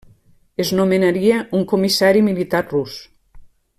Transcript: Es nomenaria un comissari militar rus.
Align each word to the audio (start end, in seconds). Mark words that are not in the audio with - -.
Es 0.63 0.69
nomenaria 0.79 1.37
un 1.59 1.67
comissari 1.73 2.25
militar 2.31 2.63
rus. 2.73 2.97